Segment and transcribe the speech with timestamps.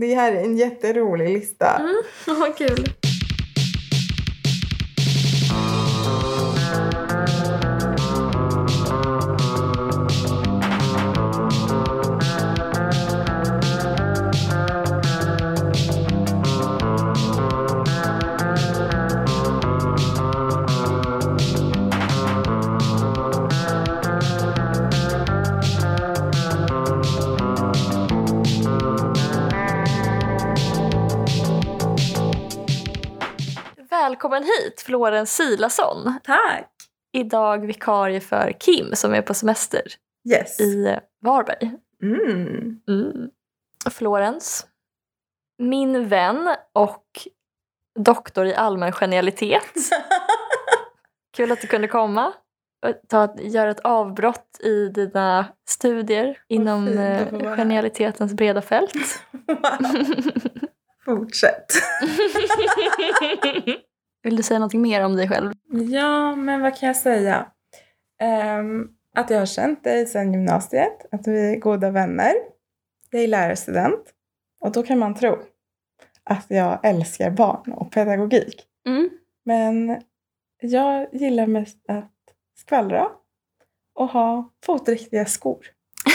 [0.00, 1.76] Det här är en jätterolig lista.
[1.76, 2.02] Mm,
[2.40, 2.88] vad kul.
[34.26, 36.14] Välkommen hit Florens Silasson.
[36.24, 36.72] Tack!
[37.12, 39.82] Idag vikarie för Kim som är på semester
[40.28, 40.60] Yes.
[40.60, 41.72] i Varberg.
[42.02, 42.80] Mm.
[42.88, 43.30] Mm.
[43.90, 44.66] Florens,
[45.58, 47.04] min vän och
[47.98, 49.74] doktor i allmän genialitet.
[51.36, 52.32] Kul att du kunde komma
[52.86, 57.56] och ta, göra ett avbrott i dina studier inom eh, här.
[57.56, 58.92] genialitetens breda fält.
[61.04, 61.66] Fortsätt.
[64.26, 65.52] Vill du säga något mer om dig själv?
[65.90, 67.46] Ja, men vad kan jag säga?
[68.20, 72.32] Ehm, att jag har känt dig sedan gymnasiet, att vi är goda vänner.
[73.10, 74.12] Jag är lärarstudent
[74.60, 75.38] och då kan man tro
[76.24, 78.62] att jag älskar barn och pedagogik.
[78.86, 79.10] Mm.
[79.44, 80.02] Men
[80.60, 82.12] jag gillar mest att
[82.54, 83.08] skvallra
[83.94, 85.66] och ha fotriktiga skor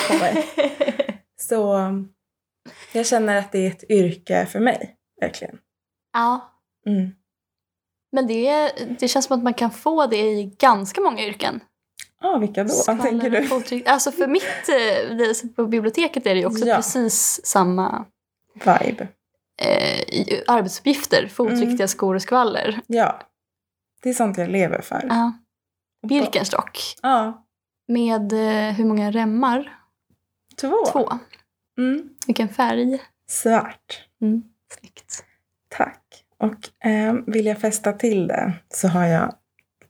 [0.10, 0.46] på mig.
[1.36, 1.78] Så
[2.94, 5.58] jag känner att det är ett yrke för mig, verkligen.
[6.14, 6.48] ja,
[6.86, 7.12] Mm.
[8.12, 11.60] Men det, det känns som att man kan få det i ganska många yrken.
[12.24, 13.38] Ah, vilka då, Skvallra tänker du?
[13.40, 13.88] och fottryck.
[13.88, 14.70] Alltså för mitt,
[15.44, 16.76] eh, på biblioteket är det ju också Ja.
[16.76, 18.06] precis samma
[18.54, 19.08] Vibe.
[19.62, 21.28] eh, arbetsuppgifter.
[21.28, 21.88] Fotriktiga Mm.
[21.88, 22.82] skor och skvaller.
[22.88, 23.20] Ja.
[24.04, 25.06] Det är sånt jag lever för.
[25.10, 25.34] Ja.
[26.08, 26.80] Birkenstock.
[27.02, 27.46] Ja.
[27.88, 29.78] Med eh, hur många remmar?
[30.62, 30.86] Två.
[30.92, 31.12] Två.
[31.78, 32.10] Mm.
[32.28, 33.00] Vilken färg?
[33.28, 34.08] Svart.
[34.22, 34.44] Mm.
[34.80, 35.24] Snyggt.
[35.70, 36.21] Tack.
[36.42, 39.36] Och eh, vill jag fästa till det så har jag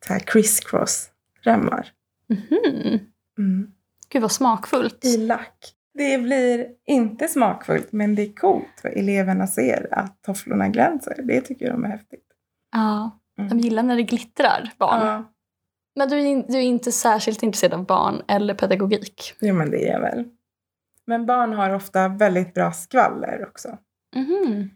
[0.08, 1.88] så här crisscross-remmar.
[2.30, 3.00] Mhm.
[3.38, 3.72] Mm.
[4.10, 5.06] Gud vad smakfullt.
[5.06, 5.76] I lack.
[5.94, 11.22] Det blir inte smakfullt men det är coolt för eleverna ser att tofflorna glänser.
[11.24, 12.28] Det tycker de är häftigt.
[12.72, 13.20] Ja.
[13.38, 13.50] Mm.
[13.50, 15.08] De gillar när det glittrar, barn.
[15.08, 15.34] Ja,
[15.96, 19.34] Men du är, du är inte särskilt intresserad av barn eller pedagogik?
[19.42, 20.26] jo, men det är jag väl.
[21.06, 23.78] Men barn har ofta väldigt bra skvaller också.
[24.16, 24.70] Mhm.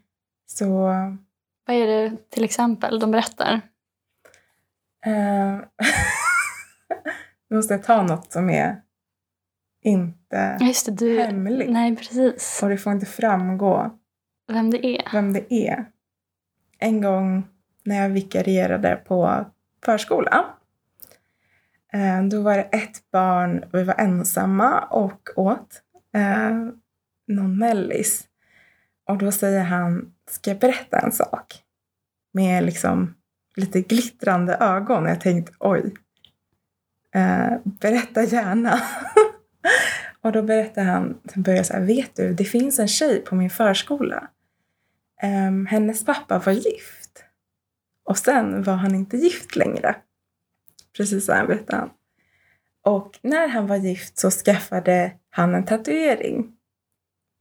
[0.46, 0.90] Så
[1.66, 3.60] Vad är det till exempel de berättar?
[7.48, 8.82] nu måste jag ta något som är
[9.82, 11.20] inte Just det, du...
[11.20, 11.70] hemligt.
[11.70, 12.60] Nej, precis.
[12.62, 13.98] Och det får inte framgå
[14.48, 15.08] Vem det är.
[15.12, 15.86] vem det är.
[16.78, 17.48] En gång
[17.84, 19.44] när jag vikarierade på
[19.84, 20.44] förskola.
[21.92, 25.82] eh, Då var det ett barn, vi var ensamma och åt
[26.14, 26.50] eh,
[27.26, 28.24] någon mellis.
[29.08, 31.62] Och då säger han, ska jag berätta en sak?
[32.32, 33.14] Med liksom
[33.56, 35.04] lite glittrande ögon.
[35.04, 35.94] Jag tänkte, oj.
[37.14, 38.80] Eh, berätta gärna.
[40.20, 43.20] och då berättar han, sen börjar jag så här, vet du, det finns en tjej
[43.20, 44.30] på min förskola.
[45.22, 47.24] Eh, hennes pappa var gift.
[48.04, 49.96] Och sen var han inte gift längre.
[50.96, 51.90] Precis så här berättade han.
[52.84, 56.55] Och när han var gift så skaffade han en tatuering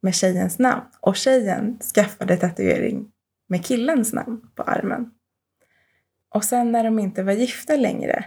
[0.01, 0.83] med tjejens namn.
[0.99, 3.11] Och tjejen skaffade tatuering
[3.47, 5.11] med killens namn på armen.
[6.29, 8.25] Och sen när de inte var gifta längre,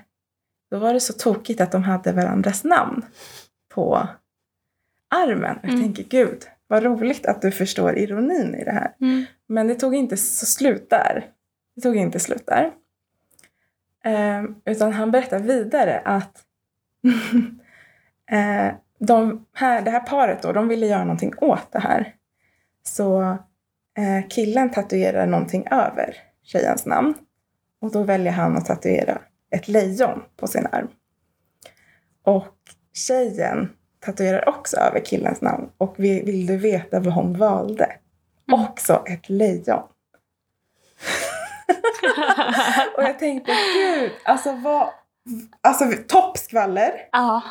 [0.71, 3.05] då var det så tokigt att de hade varandras namn
[3.69, 4.09] på
[5.15, 5.59] armen.
[5.63, 5.83] Jag Mm.
[5.83, 8.95] tänker, gud, vad roligt att du förstår ironin i det här.
[9.01, 9.25] Mm.
[9.47, 11.27] Men det tog inte så slut där.
[11.75, 12.73] Det tog inte slut där.
[14.05, 16.45] Ehm, utan han berättar vidare att
[18.31, 22.15] eh, de här, det här paret då, de ville göra någonting åt det här.
[22.83, 23.23] Så
[23.99, 27.15] eh, killen tatuerar någonting över tjejens namn.
[27.81, 29.19] Och då väljer han att tatuera
[29.51, 30.89] ett lejon på sin arm.
[32.25, 32.55] Och
[32.95, 35.69] tjejen tatuerar också över killens namn.
[35.79, 37.85] Och vi- vill du veta vad hon valde?
[38.49, 38.61] Mm.
[38.65, 39.83] Också ett lejon.
[42.97, 44.89] Och jag tänkte, gud, alltså vad...
[45.61, 46.93] Alltså toppskvaller.
[47.13, 47.43] ja,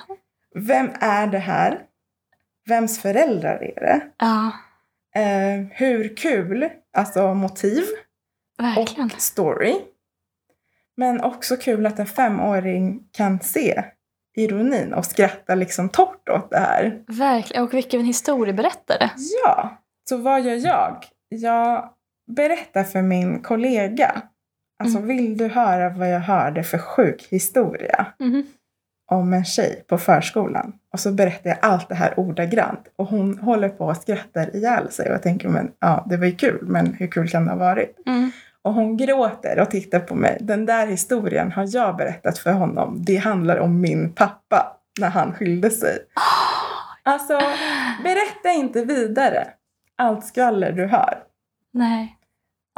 [0.57, 1.79] Vem är det här?
[2.67, 4.01] Vems föräldrar är det?
[4.17, 4.51] ja,
[5.15, 6.69] Eh, hur kul?
[6.97, 7.83] Alltså motiv
[8.57, 9.05] verkligen.
[9.15, 9.75] och story.
[10.97, 13.83] Men också kul att en femåring kan se
[14.37, 17.03] ironin och skratta liksom torrt åt det här.
[17.07, 17.63] Verkligen.
[17.63, 19.09] Och vilken historieberättare.
[19.45, 19.77] Ja,
[20.09, 21.05] så vad gör jag?
[21.29, 21.89] Jag
[22.35, 24.21] berättar för min kollega.
[24.79, 25.07] Alltså Mm.
[25.07, 28.05] vill du höra vad jag hörde för sjuk historia?
[28.19, 28.43] Mhm.
[29.07, 30.73] Om en tjej på förskolan.
[30.93, 32.87] Och så berättar jag allt det här ordagrant.
[32.95, 35.07] Och hon håller på och skrattar ihjäl sig.
[35.07, 37.57] Och jag tänker, men ja, det var ju kul, men hur kul kan det ha
[37.57, 38.07] varit?
[38.07, 38.31] Mm.
[38.61, 40.37] Och hon gråter och tittar på mig.
[40.41, 42.97] Den där historien har jag berättat för honom.
[43.05, 45.97] Det handlar om min pappa när han skilde sig.
[47.03, 47.39] Alltså,
[48.03, 49.47] berätta inte vidare
[49.97, 51.17] allt skvaller du hör.
[51.73, 52.16] Nej.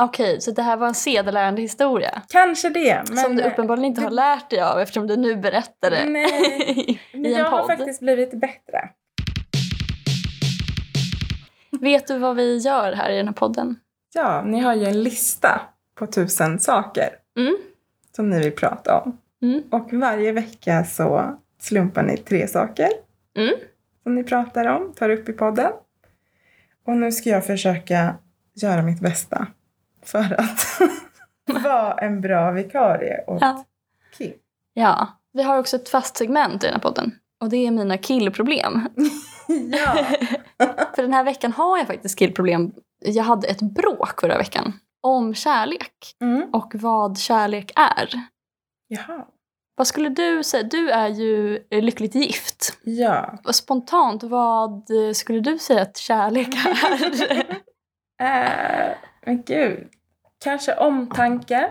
[0.01, 2.21] Okej, så det här var en sedelärande historia.
[2.29, 3.17] Kanske det, men...
[3.17, 7.25] som du uppenbarligen inte har lärt dig av eftersom du nu berättar det Nej, men
[7.25, 7.67] i en jag har podd.
[7.77, 8.89] faktiskt blivit bättre.
[11.81, 13.75] Vet du vad vi gör här i den här podden?
[14.13, 15.61] Ja, ni har ju en lista
[15.95, 17.57] på tusen saker Mm.
[18.15, 19.17] som ni vill prata om.
[19.41, 19.63] Mm.
[19.71, 22.89] Och varje vecka så slumpar ni tre saker
[23.37, 23.53] Mm.
[24.03, 25.71] som ni pratar om, tar upp i podden.
[26.87, 28.15] Och nu ska jag försöka
[28.53, 29.47] göra mitt bästa
[30.11, 30.81] för att
[31.63, 33.65] vara en bra vikarie åt Ja.
[34.17, 34.33] Kim.
[34.73, 35.07] ja.
[35.33, 37.11] Vi har också ett fast segment i den här podden.
[37.41, 38.89] Och det är mina killproblem.
[39.71, 40.05] Ja.
[40.95, 42.71] För den här veckan har jag faktiskt killproblem.
[43.05, 46.49] Jag hade ett bråk förra veckan om kärlek Mm.
[46.53, 48.09] och vad kärlek är.
[48.87, 49.25] Jaha.
[49.75, 50.63] Vad skulle du säga?
[50.63, 52.77] Du är ju lyckligt gift.
[52.83, 53.37] Ja.
[53.43, 57.59] Och spontant, vad skulle du säga att kärlek är?
[58.21, 58.95] Äh,
[59.25, 59.87] men gud.
[60.43, 61.69] Kanske omtanke.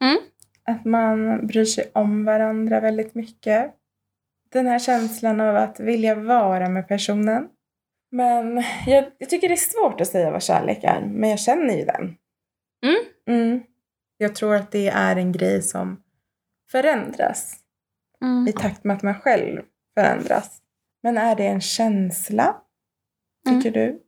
[0.00, 0.18] Mm.
[0.64, 3.74] Att man bryr sig om varandra väldigt mycket.
[4.52, 7.48] Den här känslan av att vilja vara med personen.
[8.10, 11.76] Men jag, jag tycker det är svårt att säga vad kärlek är, men jag känner
[11.76, 12.16] ju den.
[12.86, 13.00] Mm.
[13.28, 13.62] Mm.
[14.16, 16.02] Jag tror att det är en grej som
[16.70, 17.64] förändras
[18.22, 18.48] Mm.
[18.48, 19.62] i takt med att man själv
[19.94, 20.58] förändras.
[21.02, 22.56] Men är det en känsla,
[23.46, 24.02] tycker du?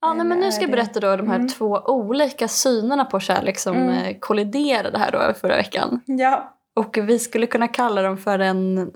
[0.00, 1.48] Ja, nej, men nu ska jag är berätta då de här Mm.
[1.48, 3.88] två olika synerna på kärlek som Mm.
[3.94, 6.00] eh, kolliderade här då förra veckan.
[6.06, 6.52] Ja.
[6.76, 8.90] Och vi skulle kunna kalla dem för en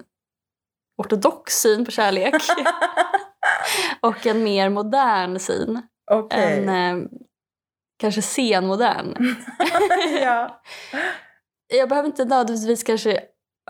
[1.03, 2.35] ortodox syn på kärlek
[4.01, 5.83] och en mer modern syn.
[6.11, 6.59] Okej.
[6.59, 7.07] En eh,
[8.01, 9.15] kanske senmodern.
[10.23, 10.61] ja.
[11.73, 13.21] Jag behöver inte nödvändigtvis kanske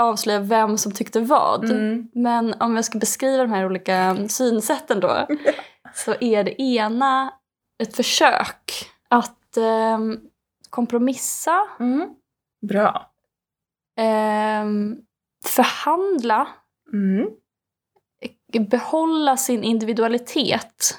[0.00, 1.64] avslöja vem som tyckte vad.
[1.64, 2.08] Mm.
[2.14, 5.26] Men om jag ska beskriva de här olika synsätten då
[5.94, 7.34] så är det ena
[7.82, 10.20] ett försök att ehm,
[10.70, 12.08] kompromissa, Mm.
[12.68, 13.10] Bra.
[13.96, 14.96] ehm,
[15.46, 16.48] förhandla,
[16.92, 17.30] Mm.
[18.70, 20.98] behålla sin individualitet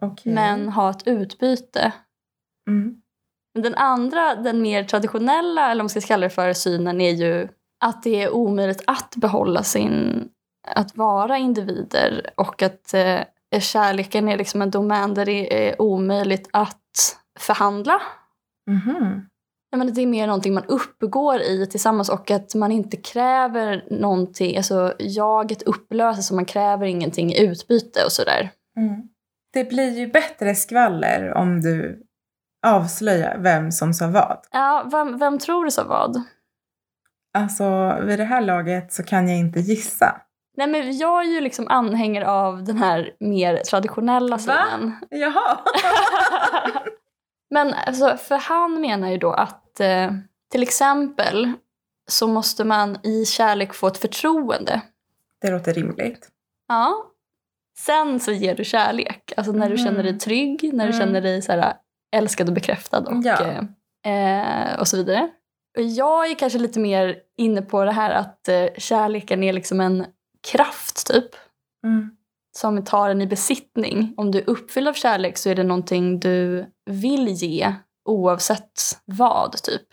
[0.00, 0.32] Okej.
[0.34, 1.92] men ha ett utbyte.
[2.68, 3.02] Mm.
[3.58, 7.48] Den andra, den mer traditionella, eller om man ska kalla det för, synen är ju
[7.80, 10.24] att det är omöjligt att behålla sin...
[10.68, 13.20] att vara individer och att eh,
[13.58, 18.00] kärleken är liksom en domän där det är omöjligt att förhandla.
[18.70, 19.26] Mhm.
[19.70, 23.84] Jag menar, det är mer någonting man uppgår i tillsammans och att man inte kräver
[23.90, 24.56] någonting.
[24.56, 28.50] Alltså jaget upplöses så man kräver ingenting i utbyte och sådär.
[28.76, 29.02] Mm.
[29.52, 32.02] Det blir ju bättre skvaller om du
[32.66, 34.38] avslöjar vem som sa vad.
[34.50, 36.22] Ja, vem, vem tror du sa vad?
[37.38, 40.20] Alltså, vid det här laget så kan jag inte gissa.
[40.56, 44.38] Nej men jag är ju liksom anhängare av den här mer traditionella Va?
[44.38, 44.94] synen.
[45.10, 45.58] Jaha!
[47.50, 50.10] Men alltså, för han menar ju då att eh,
[50.50, 51.52] till exempel
[52.08, 54.80] så måste man i kärlek få ett förtroende.
[55.40, 56.28] det låter rimligt.
[56.68, 57.04] Ja.
[57.78, 59.32] Sen så ger du kärlek.
[59.36, 59.84] Alltså när du Mhm.
[59.84, 61.06] känner dig trygg, när du Mm.
[61.06, 61.74] känner dig så här,
[62.12, 63.40] älskad och bekräftad och, Ja.
[64.10, 65.28] eh, och så vidare.
[65.78, 70.06] Jag är kanske lite mer inne på det här att eh, kärleken är liksom en
[70.52, 71.30] kraft typ.
[71.84, 72.10] Mm.
[72.56, 74.14] som tar en i besittning.
[74.16, 79.52] Om du är uppfylld av kärlek så är det någonting du vill ge oavsett vad,
[79.52, 79.86] typ.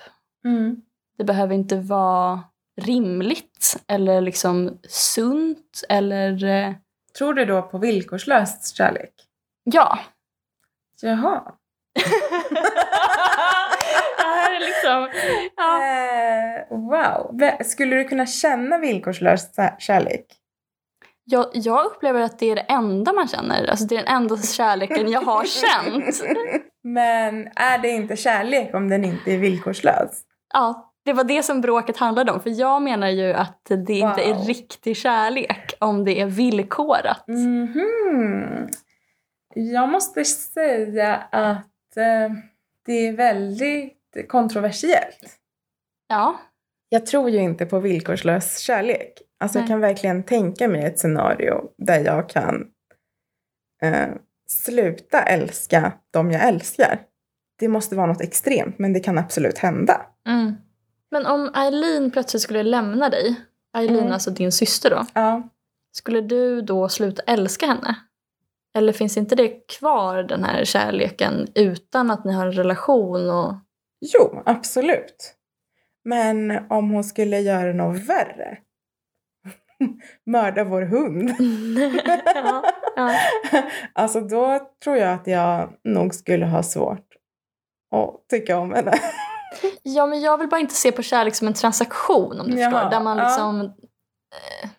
[0.45, 0.81] Mm.
[1.17, 2.43] Det behöver inte vara
[2.81, 6.43] rimligt eller liksom sunt eller...
[6.43, 6.73] eh,
[7.17, 9.13] Tror du då på villkorslös kärlek?
[9.63, 9.99] Ja.
[11.01, 11.53] Jaha.
[14.83, 15.09] liksom...
[15.55, 15.81] Ja.
[15.83, 17.39] Eh, wow.
[17.65, 20.25] Skulle du kunna känna villkorslös kä- kärlek?
[21.29, 23.67] Jag, jag upplever att det är det enda man känner.
[23.67, 26.23] Alltså det är den enda kärleken jag har känt.
[26.83, 30.21] Men är det inte kärlek om den inte är villkorslös?
[30.53, 32.39] Ja, det var det som bråket handlade om.
[32.39, 34.45] För jag menar ju att det inte är Wow.
[34.47, 37.23] riktig kärlek om det är villkorat.
[37.27, 38.67] Mhm.
[39.55, 42.31] Jag måste säga att eh,
[42.85, 45.37] det är väldigt kontroversiellt.
[46.07, 46.39] Ja.
[46.89, 49.21] Jag tror ju inte på villkorslös kärlek.
[49.39, 49.69] Alltså jag Nej.
[49.69, 52.67] kan verkligen tänka mig ett scenario där jag kan
[53.81, 54.07] eh,
[54.49, 57.01] sluta älska de jag älskar.
[57.59, 60.01] Det måste vara något extremt, men det kan absolut hända.
[61.11, 63.35] Men om Eileen plötsligt skulle lämna dig
[63.77, 64.11] Eileen, Mm.
[64.11, 65.05] alltså din syster då.
[65.13, 65.49] Ja.
[65.91, 67.95] Skulle du då sluta älska henne?
[68.77, 73.29] Eller finns inte det kvar, den här kärleken, utan att ni har en relation?
[73.29, 73.53] Och...
[73.99, 75.33] Jo, absolut.
[76.05, 78.57] Men om hon skulle göra något värre.
[80.25, 81.29] Mörda vår hund.
[82.35, 82.63] ja,
[82.95, 83.15] ja.
[83.93, 87.05] Alltså då tror jag att jag nog skulle ha svårt
[87.95, 88.93] att tycka om henne.
[89.83, 92.71] ja, men jag vill bara inte se på kärlek som en transaktion, om du Jaha,
[92.71, 92.89] förstår.
[92.89, 93.23] Där man ja.
[93.23, 94.69] liksom eh,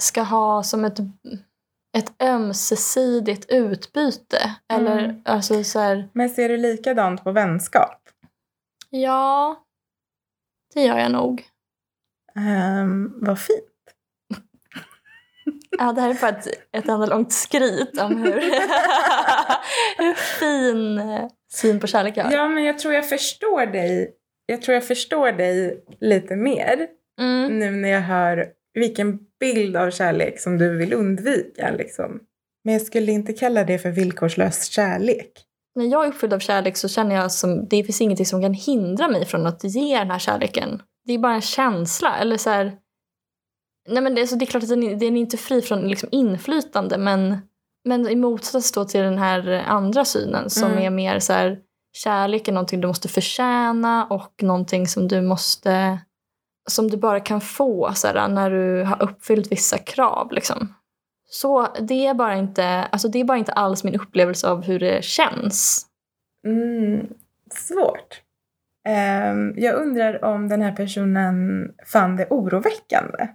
[0.00, 0.98] ska ha som ett,
[1.96, 4.56] ett ömsesidigt utbyte.
[4.72, 5.22] Eller Mm.
[5.24, 8.03] alltså så här, Men ser du likadant på vänskap?
[9.02, 9.56] Ja,
[10.74, 11.44] det gör jag nog.
[12.36, 13.64] Um, vad fint.
[15.78, 18.40] Ja, det här är bara ett, ett enda långt skryt om hur,
[19.98, 22.32] hur fin eh, syn på kärlek jag har.
[22.32, 24.14] Ja, men jag tror jag förstår dig.
[24.46, 26.88] Jag tror jag förstår dig lite mer
[27.20, 27.58] Mm.
[27.58, 31.70] nu när jag hör vilken bild av kärlek som du vill undvika.
[31.70, 32.20] Liksom.
[32.64, 35.43] Men jag skulle inte kalla det för villkorslös kärlek.
[35.74, 38.54] När jag är uppfylld av kärlek så känner jag som det finns ingenting som kan
[38.54, 40.82] hindra mig från att ge den här kärleken.
[41.04, 42.16] Det är bara en känsla.
[42.16, 42.72] Eller så här,
[43.88, 45.62] nej men det, är- så det är klart att den, är- den är inte fri
[45.62, 47.38] från liksom inflytande men,
[47.84, 50.84] men i motsats då till den här andra synen som Mm.
[50.84, 51.58] är mer så här
[51.96, 55.98] kärlek är någonting du måste förtjäna och någonting som du måste
[56.70, 60.32] som du bara kan få så här, när du har uppfyllt vissa krav.
[60.32, 60.74] Liksom.
[61.34, 64.78] Så det är, bara inte, alltså det är bara inte alls min upplevelse av hur
[64.78, 65.86] det känns.
[66.46, 67.06] Mm,
[67.50, 68.20] svårt.
[68.88, 71.34] Ehm, jag undrar om den här personen
[71.86, 73.28] fann det oroväckande.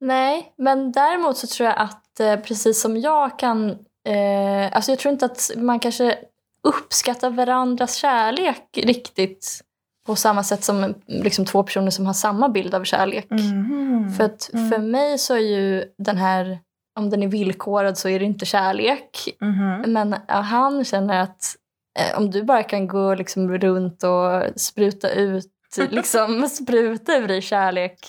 [0.00, 3.70] Nej, men däremot så tror jag att eh, precis som jag kan...
[4.08, 6.18] Eh, alltså jag tror inte att man kanske
[6.62, 9.60] uppskattar varandras kärlek riktigt
[10.06, 13.26] på samma sätt som liksom, två personer som har samma bild av kärlek.
[13.30, 14.12] Mhm.
[14.16, 14.70] För att Mm.
[14.70, 16.58] för mig så är ju den här,
[16.98, 19.36] om den är villkorad så är det inte kärlek.
[19.40, 19.92] Mhm.
[19.92, 21.56] Men ja, han känner att
[21.98, 25.46] eh, om du bara kan gå liksom runt och spruta ut,
[25.90, 27.98] liksom spruta ur dig kärlek.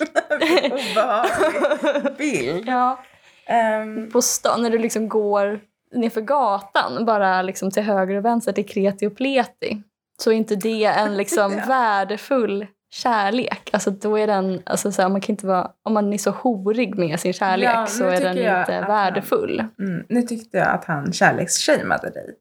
[0.72, 2.68] Obehaglig bild.
[2.68, 3.04] ja,
[3.46, 5.60] Ehm, på stan när du liksom går
[5.94, 9.82] nerför gatan, bara liksom till höger och vänster till kreti och pleti.
[10.22, 11.64] Så är inte det en liksom Ja.
[11.66, 13.70] värdefull kärlek.
[13.72, 16.30] Alltså då är den, alltså så här, man kan inte vara, om man är så
[16.30, 19.64] horig med sin kärlek Ja, så är den inte värdefull.
[19.78, 22.34] mm, nu tyckte jag att han kärleksshameade dig.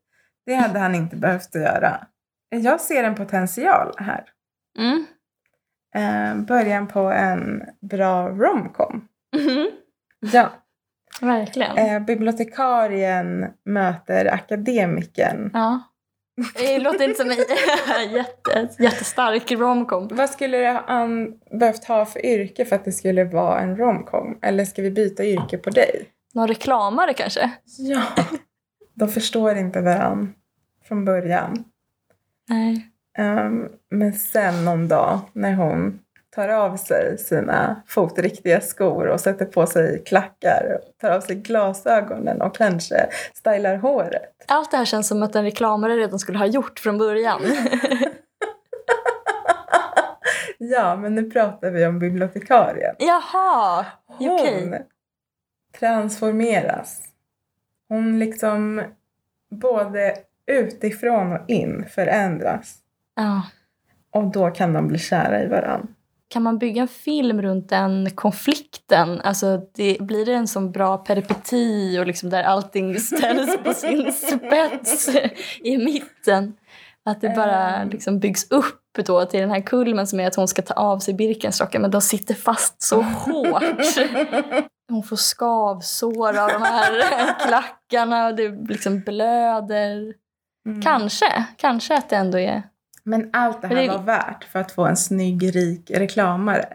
[0.45, 2.07] Det hade han inte behövt att göra.
[2.49, 4.23] Jag ser en potential här.
[4.79, 5.05] Mm.
[5.95, 9.07] Ehm, början på en bra romcom.
[9.37, 9.69] Mhm.
[10.19, 10.49] Ja.
[11.21, 11.77] Verkligen.
[11.77, 15.49] Eh, bibliotekarien möter akademikern.
[15.53, 15.81] Ja.
[16.55, 17.37] Det låter inte som en
[18.13, 20.07] jätte, jättestark romcom.
[20.11, 24.39] Vad skulle han behövt ha för yrke för att det skulle vara en romcom?
[24.41, 26.05] Eller ska vi byta yrke på dig?
[26.33, 27.51] Någon reklamare kanske?
[27.77, 28.01] Ja.
[28.93, 30.33] De förstår inte varann
[30.87, 31.63] från början.
[32.49, 32.87] Nej.
[33.17, 35.99] Ehm, men sen någon dag när hon
[36.35, 42.41] tar av sig sina fotriktiga skor och sätter på sig klackar, tar av sig glasögonen
[42.41, 44.45] och kanske stylar håret.
[44.47, 47.41] Allt det här känns som att en reklamare redan skulle ha gjort från början.
[50.57, 52.95] ja, men nu pratar vi om bibliotekarien.
[52.99, 53.85] Jaha!
[54.05, 54.85] Hon Okej.
[55.79, 57.01] transformeras.
[57.87, 58.83] Hon liksom
[59.49, 62.75] både utifrån och in förändras.
[63.15, 63.41] Ja.
[64.11, 65.87] Och då kan de bli kära i varandra.
[66.31, 69.21] Kan man bygga en film runt den konflikten?
[69.21, 74.13] Alltså, det, blir det en sån bra peripeti och liksom där allting ställs på sin
[74.13, 75.09] spets
[75.63, 76.53] i mitten?
[77.05, 77.89] Att det bara Ehm.
[77.89, 80.99] liksom byggs upp då till den här kulmen som är att hon ska ta av
[80.99, 83.63] sig Birkenstocken men de sitter fast så hårt.
[84.91, 90.13] Hon får skavsår av de här klackarna och det liksom blöder.
[90.65, 90.81] Mm.
[90.81, 92.63] Kanske, kanske att det ändå är...
[93.03, 96.65] Men allt det här det- var värt för att få en snygg, rik reklamare.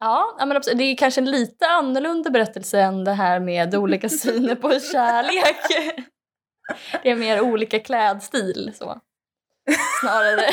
[0.00, 0.78] Ja, ja, men absolut.
[0.78, 5.56] det är kanske en lite annorlunda berättelse än det här med olika syner på kärlek.
[7.02, 9.00] Det är mer olika klädstil så.
[10.00, 10.50] Snarare.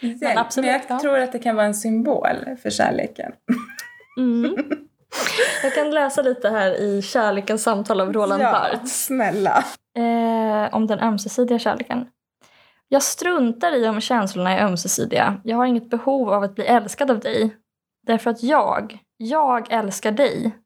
[0.00, 1.00] Men, absolut, Men jag ja.
[1.00, 3.32] tror att det kan vara en symbol för kärleken.
[4.18, 4.56] Mm.
[5.62, 9.04] Jag kan läsa lite här i Kärlekens samtal av Roland ja, Barthes.
[9.04, 9.64] snälla.
[9.98, 12.06] Eh, om den ömsesidiga kärleken.
[12.88, 15.40] Jag struntar i om känslorna är ömsesidiga.
[15.44, 17.56] Jag har inget behov av att bli älskad av dig.
[18.06, 20.58] Därför att jag, jag älskar dig.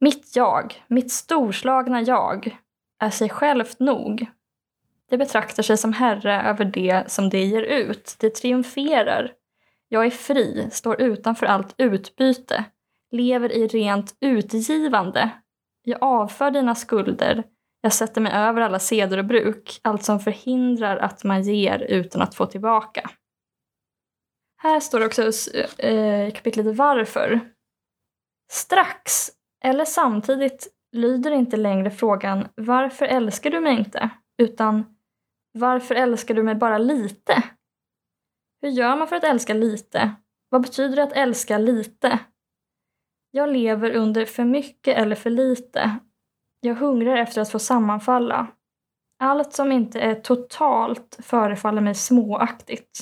[0.00, 2.58] Mitt jag, mitt storslagna jag,
[2.98, 4.26] är sig självt nog.
[5.10, 8.16] Det betraktar sig som herre över det som det ger ut.
[8.20, 9.32] Det triumferar.
[9.88, 12.64] Jag är fri, står utanför allt utbyte,
[13.10, 15.30] lever i rent utgivande.
[15.82, 17.44] Jag avför dina skulder,
[17.84, 22.22] jag sätter mig över alla seder och bruk, allt som förhindrar att man ger utan
[22.22, 23.10] att få tillbaka.
[24.62, 25.22] Här står det också
[25.78, 27.40] eh, i kapitlet varför.
[28.52, 29.30] Strax,
[29.64, 34.10] eller samtidigt, lyder inte längre frågan varför älskar du mig inte?
[34.42, 34.96] Utan
[35.52, 37.42] varför älskar du mig bara lite?
[38.62, 40.14] Hur gör man för att älska lite?
[40.48, 42.18] Vad betyder det att älska lite?
[43.30, 45.98] Jag lever under för mycket eller för lite.
[46.64, 48.46] Jag hungrar efter att få sammanfalla.
[49.18, 53.00] Allt som inte är totalt förefaller mig småaktigt.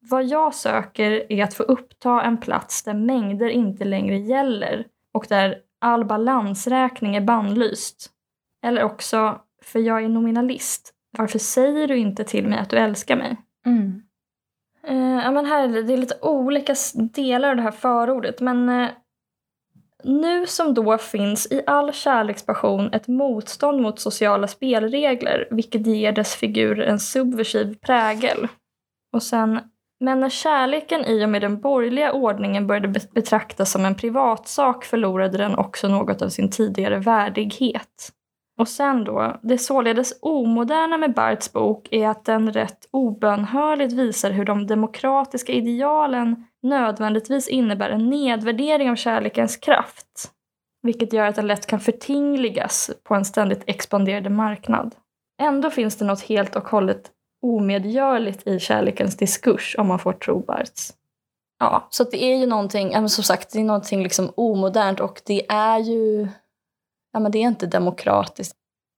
[0.00, 5.26] Vad jag söker är att få uppta en plats där mängder inte längre gäller och
[5.28, 8.10] där all balansräkning är bannlyst.
[8.64, 13.16] Eller också, för jag är nominalist, varför säger du inte till mig att du älskar
[13.16, 13.36] mig?
[13.66, 14.02] Mm.
[14.90, 16.74] Uh, ja, men här är det, är lite olika
[17.12, 18.88] delar av det här förordet, men uh,
[20.04, 26.34] nu som då finns i all kärlekspassion ett motstånd mot sociala spelregler, vilket ger dess
[26.34, 28.48] figur en subversiv prägel.
[29.12, 29.60] Och sen
[30.02, 35.38] men när kärleken i och med den borgerliga ordningen började betraktas som en privatsak förlorade
[35.38, 38.12] den också något av sin tidigare värdighet.
[38.58, 44.30] Och sen då, det således omoderna med Barths bok är att den rätt obönhörligt visar
[44.30, 50.32] hur de demokratiska idealen nödvändigtvis innebär en nedvärdering av kärlekens kraft.
[50.82, 54.94] Vilket gör att den lätt kan förtingligas på en ständigt expanderande marknad.
[55.42, 57.10] Ändå finns det något helt och hållet
[57.42, 60.92] omedgörligt i kärlekens diskurs om man får tro Barts.
[61.58, 65.50] Ja, så det är ju någonting, som sagt, det är någonting liksom omodernt och det
[65.50, 66.28] är ju,
[67.12, 68.56] ja men det är inte demokratiskt.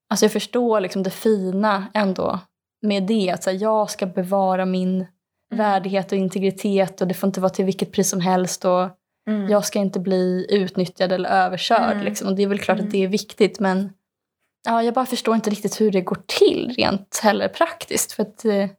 [0.09, 2.39] Alltså jag förstår liksom det fina ändå
[2.81, 5.05] med det, att så här, jag ska bevara min
[5.49, 8.89] värdighet och integritet och det får inte vara till vilket pris som helst och
[9.29, 9.49] mm.
[9.49, 11.93] jag ska inte bli utnyttjad eller överkörd.
[11.93, 12.05] Mm.
[12.05, 12.27] Liksom.
[12.27, 13.93] Och det är väl klart att det är viktigt men
[14.65, 18.11] ja, jag bara förstår inte riktigt hur det går till rent heller praktiskt.
[18.11, 18.69] För att, eh...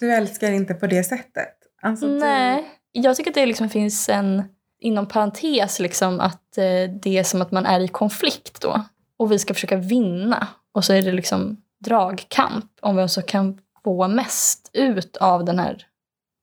[0.00, 1.54] Du älskar inte på det sättet?
[1.82, 3.00] Alltså, Nej, du...
[3.00, 4.42] jag tycker att det liksom finns en,
[4.80, 8.84] inom parentes, liksom, att eh, det är som att man är i konflikt då.
[9.16, 10.48] Och vi ska försöka vinna.
[10.74, 15.58] Och så är det liksom dragkamp om vem som kan få mest ut av den
[15.58, 15.86] här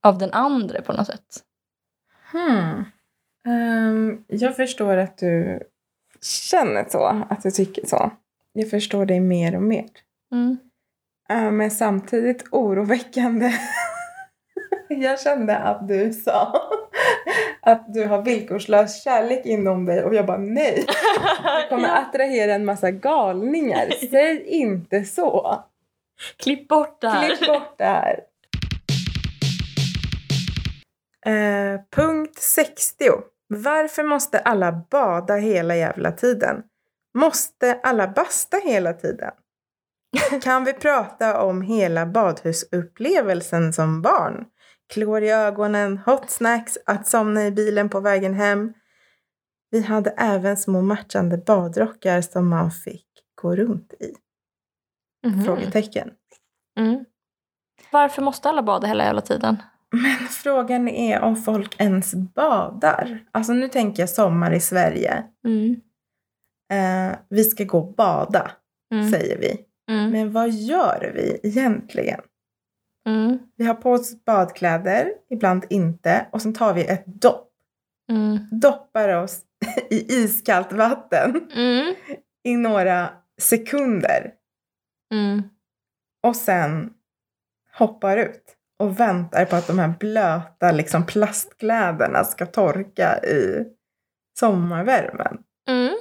[0.03, 1.43] av den andra på något sätt.
[2.31, 2.83] Hmm.
[3.47, 5.63] Um, jag förstår att du
[6.21, 8.11] känner så, att du tycker så.
[8.53, 9.89] Jag förstår dig mer och mer.
[10.31, 10.57] Mm.
[11.31, 13.53] Uh, men samtidigt oroväckande.
[14.89, 16.69] jag kände att du sa
[17.61, 20.85] att du har villkorslös kärlek inom dig och jag bara nej.
[21.63, 23.89] Du kommer attrahera en massa galningar.
[24.11, 25.63] Säg inte så.
[26.37, 27.35] Klipp bort det här.
[27.35, 28.19] Klipp bort det här.
[31.25, 33.05] Eh, punkt 60.
[33.47, 36.63] Varför måste alla bada hela jävla tiden?
[37.13, 39.31] Måste alla basta hela tiden?
[40.41, 44.45] Kan vi prata om hela badhusupplevelsen som barn?
[44.93, 48.73] Klor i ögonen, hot snacks, att somna i bilen på vägen hem.
[49.71, 53.07] Vi hade även små matchande badrockar som man fick
[53.41, 54.13] gå runt i.
[55.27, 55.45] Mm.
[55.45, 56.11] Frågetecken.
[56.79, 57.05] Mm.
[57.91, 59.57] Varför måste alla bada hela jävla tiden?
[59.91, 63.23] Men frågan är om folk ens badar.
[63.31, 65.23] Alltså nu tänker jag sommar i Sverige.
[65.45, 65.81] Mm.
[66.71, 68.51] Eh, vi ska gå och bada,
[68.93, 69.11] mm.
[69.11, 69.65] säger vi.
[69.91, 70.11] Mm.
[70.11, 72.21] Men vad gör vi egentligen?
[73.07, 73.39] Mm.
[73.55, 76.25] Vi har på oss badkläder, ibland inte.
[76.31, 77.49] Och sen tar vi ett dopp.
[78.11, 78.39] Mm.
[78.51, 79.41] Doppar oss
[79.89, 81.95] i iskallt vatten mm.
[82.43, 83.09] i några
[83.41, 84.33] sekunder.
[86.23, 86.93] Och sen
[87.73, 93.65] hoppar ut och väntar på att de här blöta liksom, plastkläderna ska torka i
[94.39, 95.37] sommarvärmen.
[95.69, 95.95] Mm.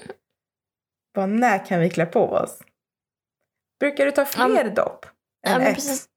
[1.14, 2.58] Bara, när kan vi klä på oss?
[3.80, 5.06] Brukar du ta fler um, dopp
[5.46, 5.74] än ja, ett?
[5.74, 6.08] Precis.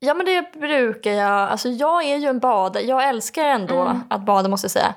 [0.00, 1.50] Ja men det brukar jag.
[1.50, 2.84] Alltså jag är ju en badare.
[2.84, 4.00] Jag älskar ändå mm.
[4.10, 4.94] att bada måste jag säga.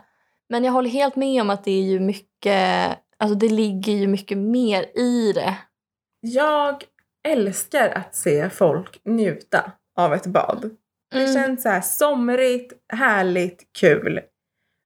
[0.49, 4.07] Men jag håller helt med om att det är ju mycket, alltså det ligger ju
[4.07, 5.57] mycket mer i det.
[6.19, 6.84] Jag
[7.27, 10.69] älskar att se folk njuta av ett bad.
[11.12, 11.34] Det mm.
[11.34, 14.21] känns så här somrigt, härligt, kul.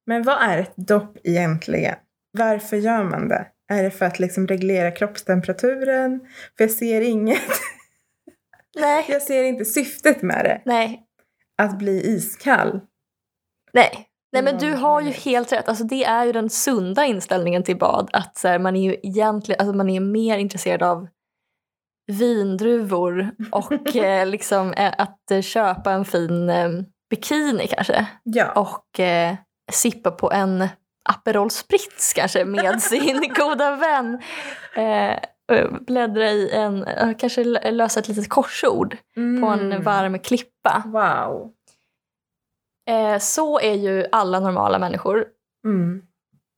[0.06, 1.95] Men vad är ett dopp egentligen?
[2.32, 3.48] Varför gör man det?
[3.67, 6.19] Är det för att liksom reglera kroppstemperaturen?
[6.58, 7.39] För jag ser inget.
[8.80, 9.06] Nej.
[9.08, 10.62] Jag ser inte syftet med det.
[10.65, 11.04] Nej.
[11.58, 12.80] Att bli iskall.
[13.74, 14.08] Nej.
[14.32, 15.69] Nej men du har ju helt rätt.
[15.69, 18.10] Alltså, det är ju den sunda inställningen till bad.
[18.13, 21.08] Att så här, man är ju egentligen alltså, man är mer intresserad av
[22.08, 26.70] vindruvor och eh, liksom, eh, att eh, köpa en fin eh,
[27.10, 28.52] bikini kanske Ja.
[28.52, 29.36] och eh,
[29.72, 30.68] sippa på en
[31.10, 34.22] Aperol Spritz kanske med sin goda vän.
[34.76, 39.84] Eh, och bläddra i en, eh, kanske lö- lösa ett litet korsord på en Mm.
[39.84, 40.84] varm klippa.
[40.86, 41.52] Wow.
[42.89, 45.26] Eh, så är ju alla normala människor.
[45.65, 46.02] Mm.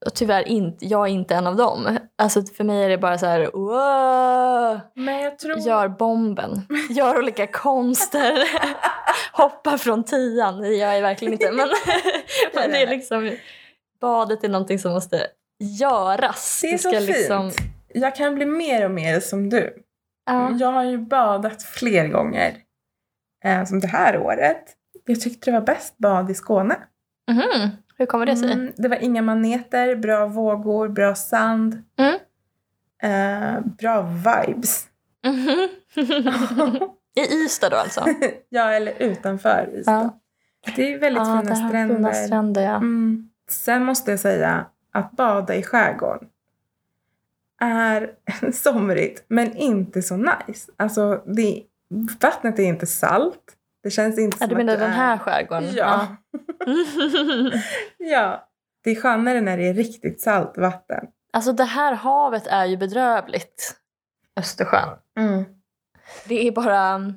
[0.06, 1.98] Och tyvärr inte, jag är inte en av dem.
[2.18, 4.80] Alltså för mig är det bara så här, wow,
[5.40, 5.58] tror...
[5.58, 8.44] gör bomben, gör olika konster,
[9.32, 10.60] hoppa från tian.
[10.60, 11.52] Det gör jag verkligen inte.
[11.52, 11.68] Men,
[12.54, 13.36] men det är liksom,
[14.00, 15.26] badet är någonting som måste
[15.80, 16.60] göras.
[16.62, 17.56] Det är så fint.
[17.94, 19.74] Jag kan bli mer och mer som du.
[20.26, 20.56] ja.
[20.60, 22.56] Jag har ju badat fler gånger.
[23.44, 24.64] Eh, som det här året.
[25.04, 26.76] Jag tyckte det var bäst bad i Skåne.
[27.30, 27.70] Mhm.
[27.98, 28.52] Hur kommer det sig?
[28.52, 31.82] Mm, det var inga maneter, bra vågor, bra sand.
[31.98, 32.18] Mm.
[33.02, 34.86] Eh, bra vibes.
[37.16, 38.04] I Ystad då alltså?
[38.48, 40.10] ja, eller utanför Ystad.
[40.76, 41.96] Det är väldigt Ja, fina stränder.
[41.96, 42.76] Fina stränder ja.
[42.76, 43.30] Mm.
[43.50, 46.28] Sen måste jag säga att bada i skärgården
[47.60, 48.10] är
[48.52, 50.72] somrigt men inte så nice.
[50.76, 51.62] Alltså, det,
[52.20, 53.57] vattnet är inte salt.
[53.82, 54.96] Det känns inte ja som du menar att du den är...
[54.96, 55.74] här skärgården?
[55.74, 56.06] Ja.
[57.98, 58.48] ja.
[58.84, 61.04] Det är skönare när det är riktigt salt vatten.
[61.32, 63.74] Alltså det här havet är ju bedrövligt.
[64.36, 64.88] Östersjön.
[66.24, 67.12] Det är bara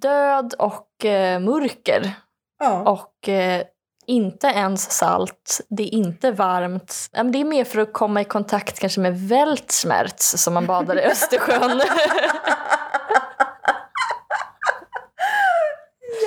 [0.00, 2.12] död och eh, mörker.
[2.58, 2.80] Ja.
[2.80, 3.62] Och eh,
[4.06, 5.60] inte ens salt.
[5.68, 7.08] Det är inte varmt.
[7.32, 11.02] Det är mer för att komma i kontakt kanske med Weltschmerz som man badar i
[11.10, 11.80] Östersjön.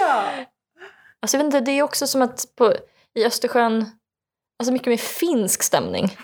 [0.09, 0.45] ja.
[1.21, 2.73] alltså, jag vet inte, det är också som att på,
[3.15, 3.85] i Östersjön,
[4.59, 6.17] alltså mycket mer finsk stämning.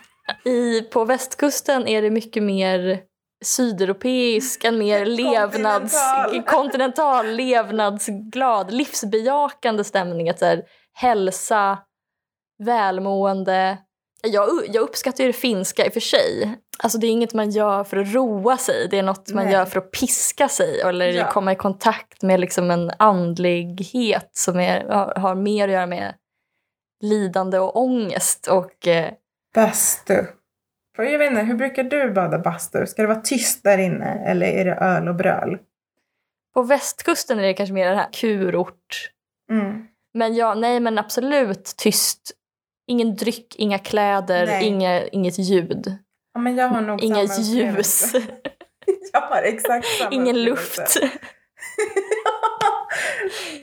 [0.46, 3.00] I, på västkusten är det mycket mer
[3.46, 6.56] sydeuropeisk, en mer levnads, Kontinental.
[6.56, 10.30] kontinental, levnadsglad, livsbejakande stämning.
[10.30, 11.78] Att så här, hälsa,
[12.64, 13.78] välmående.
[14.24, 16.58] Jag, jag uppskattar ju det finska i och för sig.
[16.80, 19.54] Alltså det är inget man gör för att roa sig, det är något man Nej.
[19.54, 21.32] gör för att piska sig eller Ja.
[21.32, 24.86] komma i kontakt med liksom en andlighet som är,
[25.20, 26.14] har, mer att göra med
[27.04, 28.48] lidande och ångest.
[28.48, 29.12] Och, eh,
[29.56, 30.24] Bastu.
[30.96, 32.86] För jag vet inte, hur brukar du bada bastu?
[32.86, 35.58] Ska det vara tyst där inne eller är det öl och bröl?
[36.56, 39.10] på västkusten är det kanske mer den här kurort.
[39.52, 39.88] Mm.
[40.14, 42.32] Men ja, nej men absolut tyst.
[42.88, 45.98] Ingen dryck, inga kläder, inga, inget ljud.
[46.36, 48.14] Ja, men jag har nog Inga samma ljus.
[49.14, 51.00] Jag har exakt samma ingen luft.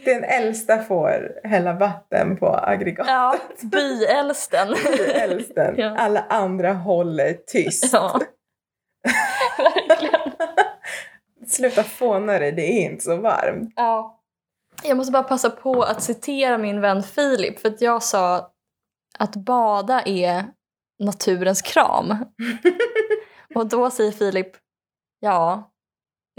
[0.04, 3.10] Den äldsta får hälla vatten på aggregatet.
[3.12, 4.74] Ja, byäldsten.
[5.14, 5.74] Äldsten.
[5.78, 5.96] Ja.
[5.98, 7.92] Alla andra håller tyst.
[7.92, 8.20] Ja,
[9.88, 10.32] verkligen.
[11.46, 13.72] Sluta fåna dig, det är inte så varmt.
[13.76, 14.20] Ja.
[14.82, 18.50] Jag måste bara passa på att citera min vän Filip för att jag sa
[19.18, 20.44] att bada är
[20.98, 22.14] naturens kram.
[23.54, 24.50] Och då säger Filip,
[25.20, 25.70] ja,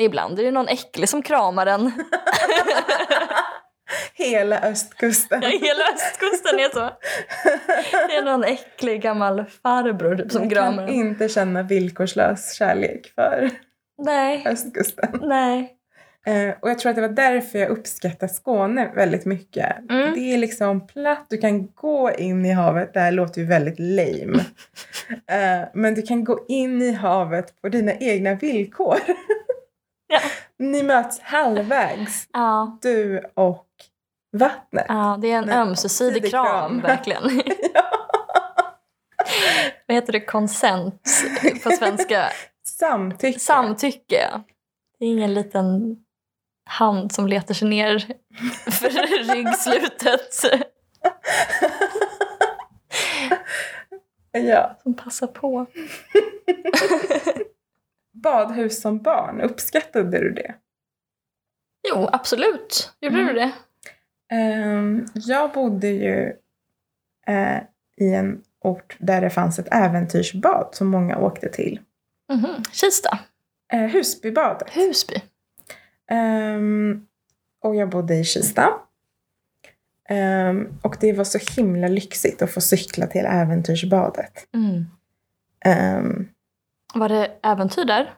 [0.01, 1.91] ibland är det någon äcklig som kramar en.
[4.13, 5.41] Hela östkusten.
[5.41, 6.89] Ja, Hela östkusten är så.
[8.07, 10.93] Det är någon äcklig gammal farbror typ, som Man kramar kan en.
[10.95, 13.49] inte känna villkorslös kärlek för
[13.97, 15.19] Nej, östkusten.
[15.21, 15.77] nej.
[16.25, 19.89] Eh, och jag tror att det var därför jag uppskattar Skåne väldigt mycket.
[19.89, 20.13] Mm.
[20.13, 23.79] Det är liksom platt, du kan gå in i havet, det här låter ju väldigt
[23.79, 24.45] lame.
[25.27, 28.97] Eh, men du kan gå in i havet på dina egna villkor.
[30.07, 30.19] Ja.
[30.65, 33.67] Ni möts halvvägs, Ja, du och
[34.37, 34.85] vattnet.
[34.87, 36.81] ja, det är en ömsesidig kram, kram.
[36.83, 37.41] verkligen.
[39.87, 40.19] Vad heter det?
[40.19, 41.23] Consent
[41.63, 42.25] på svenska?
[42.65, 43.39] Samtycke.
[43.39, 44.29] Samtycke.
[44.99, 45.97] Det är ingen liten
[46.65, 47.99] hand som letar sig ner
[48.71, 48.89] för
[49.35, 50.45] ryggslutet
[54.31, 54.77] ja.
[54.83, 55.65] som passar på.
[58.13, 60.55] Badhus som barn, uppskattade du det?
[61.89, 62.93] Jo, absolut.
[63.01, 63.27] Gjorde Mm.
[63.27, 63.51] du det?
[64.35, 66.33] Ehm, jag bodde ju
[67.27, 67.57] eh,
[67.97, 71.79] i en ort där det fanns ett äventyrsbad som många åkte till.
[72.33, 72.63] Mhm.
[72.71, 73.19] Kista.
[73.73, 74.69] Eh, Husbybadet.
[74.69, 75.21] Husby.
[76.13, 77.05] Ehm,
[77.63, 78.69] och jag bodde i Kista.
[80.09, 84.47] Ehm, och det var så himla lyxigt att få cykla till äventyrsbadet.
[84.53, 84.85] Mm.
[85.65, 86.27] Ehm,
[86.93, 88.13] Var det äventyr där?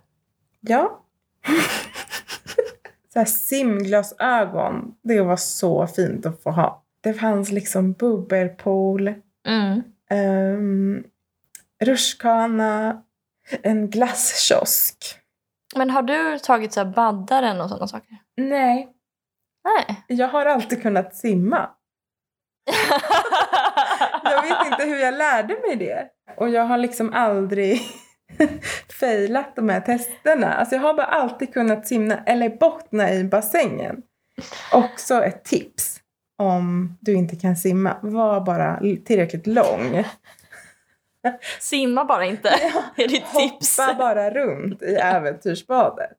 [0.60, 1.02] ja.
[3.14, 4.96] så här simglasögon.
[5.02, 6.84] Det var så fint att få ha.
[7.02, 9.14] Det fanns liksom bubbelpool.
[9.48, 9.82] Mm.
[10.10, 11.04] Um,
[11.84, 13.04] rutschkana,
[13.62, 15.20] en glasskiosk.
[15.76, 18.18] Men har du tagit så här baddaren och sådana saker?
[18.38, 18.90] Nej,
[19.64, 20.04] Nej.
[20.08, 21.70] jag har alltid kunnat simma.
[24.24, 26.10] Jag vet inte hur jag lärde mig det.
[26.38, 27.82] Och jag har liksom aldrig
[29.00, 30.54] failat de här testerna.
[30.54, 34.02] Alltså jag har bara alltid kunnat simma eller bottna i bassängen.
[34.72, 36.00] Också ett tips
[36.38, 37.98] om du inte kan simma.
[38.02, 40.04] Var bara tillräckligt lång.
[41.60, 42.50] Simma bara inte,
[42.96, 43.78] är ditt tips.
[43.80, 46.18] Hoppa bara runt i äventyrsbadet.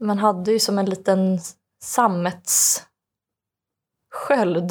[0.00, 1.38] Man hade ju som en liten
[1.82, 2.84] sammetssköld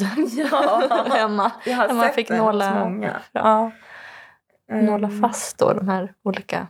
[0.50, 0.82] Ja.
[1.14, 1.52] hemma.
[1.64, 3.22] Jag har man sett fick nåla, många.
[3.32, 3.70] ja,
[4.70, 6.66] nåla Mm, fast då, de här olika.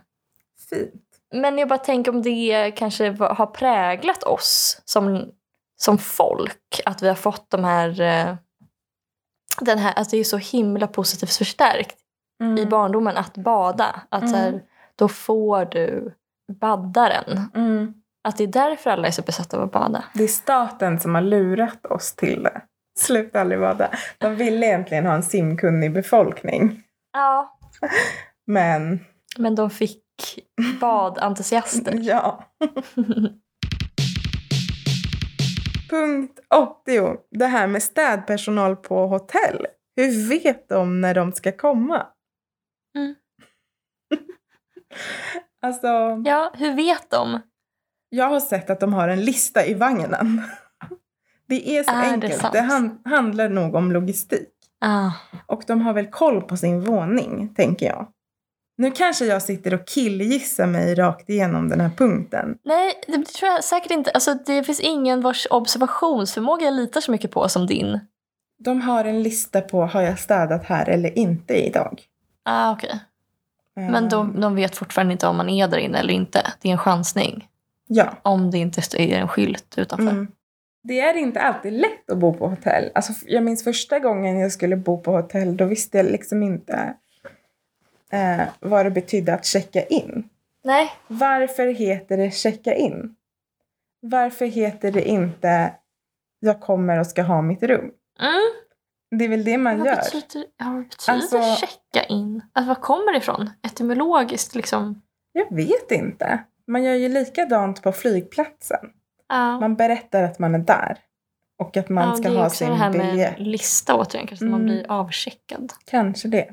[0.69, 1.01] Fint.
[1.33, 5.31] Men jag bara tänker om det kanske har präglat oss som,
[5.77, 6.81] som folk.
[6.85, 8.01] Att vi har fått de här...
[8.01, 8.35] eh,
[9.61, 11.95] Den här alltså det är så himla positivt förstärkt
[12.43, 12.57] Mm.
[12.57, 14.01] i barndomen att bada.
[14.09, 14.61] Att så här, Mm.
[14.95, 16.13] då får du
[16.61, 17.41] baddaren.
[17.55, 17.93] Mm.
[18.27, 20.03] Att det är därför alla är så besatta av att bada.
[20.13, 22.61] Det är staten som har lurat oss till det.
[22.99, 23.89] Sluta aldrig bada.
[24.17, 26.81] De ville egentligen ha en simkunnig befolkning.
[27.13, 27.57] Ja.
[28.47, 28.99] Men
[29.37, 30.01] Men de fick
[30.81, 31.99] badentusiaster.
[32.01, 32.43] ja.
[35.89, 37.17] Punkt 80.
[37.31, 39.67] Det här med städpersonal på hotell.
[39.95, 42.07] Hur vet de när de ska komma?
[42.95, 43.15] Mm.
[45.61, 45.87] alltså,
[46.25, 47.41] Ja, hur vet de?
[48.09, 50.41] jag har sett att de har en lista i vagnen.
[51.47, 52.41] Det är så Är det enkelt.
[52.41, 52.53] sant?
[52.53, 54.49] Det, han- handlar nog om logistik.
[54.81, 55.11] Ah.
[55.45, 58.07] Och de har väl koll på sin våning, tänker jag.
[58.77, 62.57] Nu kanske jag sitter och killgissar mig rakt igenom den här punkten.
[62.63, 64.11] Nej, det tror jag säkert inte.
[64.11, 67.99] Alltså, det finns ingen vars observationsförmåga jag litar så mycket på som din.
[68.63, 72.01] De har en lista på har jag städat här eller inte idag.
[72.45, 72.99] Ah, okej.
[73.75, 76.53] Men Ehm, de, de vet fortfarande inte om man är där inne eller inte.
[76.61, 77.47] Det är en chansning.
[77.87, 78.17] Ja.
[78.21, 80.11] Om det inte är en skylt utanför.
[80.11, 80.27] Mm.
[80.83, 82.91] Det är inte alltid lätt att bo på hotell.
[82.95, 85.57] Alltså, jag minns första gången jag skulle bo på hotell.
[85.57, 86.93] Då visste jag liksom inte
[88.11, 90.29] eh, vad det betydde att checka in.
[90.63, 90.91] Nej.
[91.07, 93.15] Varför heter det checka in?
[93.99, 95.73] Varför heter det inte
[96.39, 97.91] jag kommer och ska ha mitt rum?
[98.19, 98.64] Mm.
[99.17, 99.95] Det är väl det man Vad gör.
[99.95, 102.41] betyder, ja, vad betyder Alltså- checka in?
[102.53, 103.49] Alltså, var kommer det ifrån?
[103.67, 105.01] Etymologiskt liksom?
[105.31, 106.43] Jag vet inte.
[106.67, 108.89] Man gör ju likadant på flygplatsen.
[109.29, 109.59] Ja.
[109.59, 110.97] Man berättar att man är där.
[111.59, 113.37] Och att man ja, ska det är ha också sin det här biljett.
[113.39, 114.27] med lista återigen.
[114.27, 114.65] Kanske man Mm.
[114.65, 115.73] blir avcheckad.
[115.85, 116.49] Kanske det.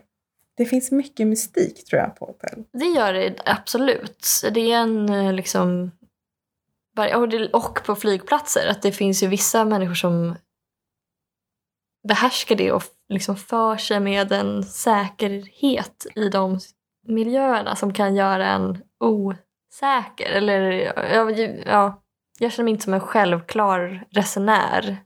[0.57, 2.65] Det finns mycket mystik tror jag på hotell.
[2.73, 4.27] Det gör det absolut.
[4.55, 5.91] Det är en eh, liksom...
[7.53, 8.67] och på flygplatser.
[8.71, 10.37] Att det finns ju vissa människor som
[12.09, 16.59] behärskar det och liksom för sig med en säkerhet i de
[17.09, 20.31] miljöerna som kan göra en osäker.
[20.33, 20.71] Eller
[21.15, 21.31] ja,
[21.67, 22.03] ja,
[22.39, 24.97] jag känner mig inte som en självklar resenär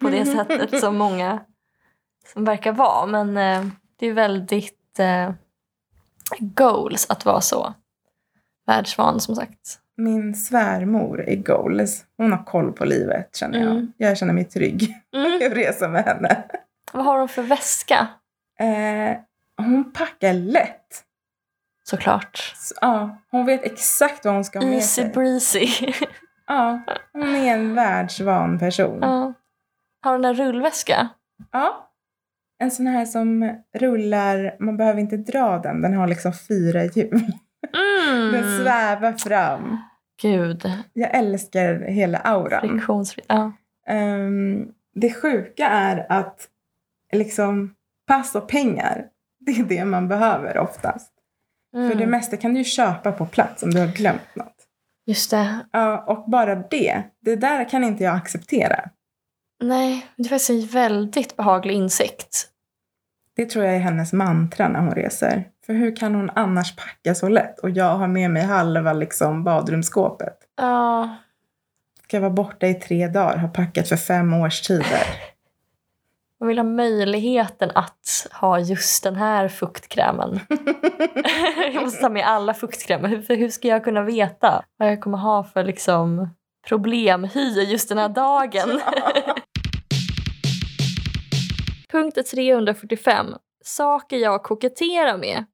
[0.00, 1.44] på det sättet som många
[2.32, 3.06] som verkar vara.
[3.06, 5.32] Men eh, det är väldigt eh,
[6.38, 7.74] goals att vara så
[8.66, 9.80] världsvan som sagt.
[9.98, 12.04] Min svärmor är goals.
[12.16, 13.70] Hon har koll på livet känner jag.
[13.70, 13.92] Mm.
[13.96, 14.94] Jag känner mig trygg.
[15.40, 16.44] Jag reser med henne.
[16.92, 18.06] Vad har de för väska?
[18.60, 19.16] Eh,
[19.56, 21.04] hon packar lätt.
[21.84, 22.52] Såklart.
[22.56, 25.10] Så, ja, hon vet exakt vad hon ska ha med Easy sig.
[25.12, 25.68] breezy.
[26.46, 26.80] Ja,
[27.12, 28.98] hon är en världsvan person.
[29.02, 29.32] ja.
[30.02, 31.08] Har den en rullväska?
[31.52, 31.90] Ja.
[32.58, 37.32] En sån här som rullar, man behöver inte dra den, den har liksom fyra hjul.
[38.08, 38.32] Mm.
[38.32, 39.78] Den svävar fram.
[40.22, 40.72] Gud.
[40.92, 42.60] Jag älskar hela auran.
[42.60, 43.26] Friktionsfritt.
[43.28, 43.52] Ja.
[43.86, 46.48] Ehm, det sjuka är att
[47.12, 47.74] liksom
[48.06, 49.06] pass och pengar,
[49.40, 51.12] det är det man behöver oftast.
[51.74, 51.90] Mm.
[51.90, 54.54] För det mesta kan du ju köpa på plats om du har glömt något.
[55.06, 55.58] Just det.
[55.72, 58.90] Ja, och bara det, det där kan inte jag acceptera.
[59.62, 62.48] Nej, det är faktiskt en väldigt behaglig insikt.
[63.36, 65.48] Det tror jag är hennes mantra när hon reser.
[65.68, 67.58] För hur kan hon annars packa så lätt?
[67.58, 70.38] Och jag har med mig halva liksom badrumsskåpet.
[70.56, 71.16] Ja.
[72.02, 75.02] Ska vara borta i tre dagar, har packat för fem års tider.
[76.40, 80.40] Man vill ha möjligheten att ha just den här fuktkrämen.
[81.74, 83.08] jag måste ta med alla fuktkrämer.
[83.08, 86.28] Hur, hur ska jag kunna veta vad jag kommer ha för liksom
[86.68, 87.28] problemhy
[87.66, 88.80] just den här dagen?
[91.90, 93.26] Punkt 345.
[93.64, 95.44] Saker jag koketterar med.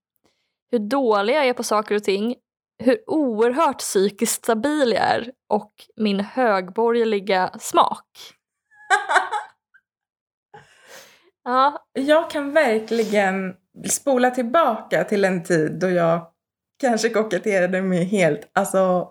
[0.75, 2.35] Hur dålig jag är på saker och ting.
[2.83, 5.31] Hur oerhört psykiskt stabil jag är.
[5.49, 8.07] Och min högborgerliga smak.
[11.45, 13.55] Ja, Jag kan verkligen
[13.91, 16.27] spola tillbaka till en tid då jag
[16.81, 19.09] kanske koketterade med helt, alltså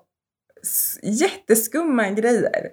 [1.04, 2.69] jätteskumma grejer.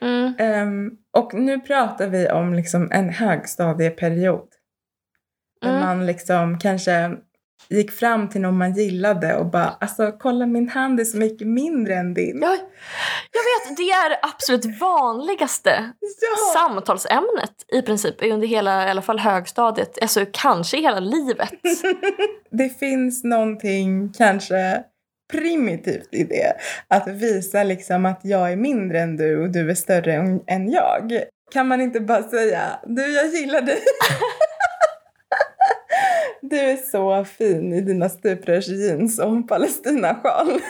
[0.00, 0.34] mm.
[0.38, 4.48] Ehm, och nu pratar vi om liksom en högstadieperiod.
[5.60, 5.80] Där Mm.
[5.80, 7.16] man liksom kanske
[7.68, 11.46] gick fram till någon man gillade och bara alltså kolla min hand är så mycket
[11.46, 12.38] mindre än din.
[12.42, 12.50] Jag,
[13.32, 15.70] jag vet, det är det absolut vanligaste
[16.00, 16.60] Ja.
[16.60, 21.50] samtalsämnet i princip under hela, i alla fall högstadiet, alltså kanske hela livet.
[22.50, 24.82] Det finns någonting kanske
[25.32, 26.52] primitivt i det.
[26.88, 30.70] Att visa liksom att jag är mindre än du och du är större än- än
[30.70, 31.22] jag.
[31.52, 33.78] Kan man inte bara säga du jag gillar dig.
[36.42, 40.60] Du är så fin i dina stuprörsjeans och en palestinasjal.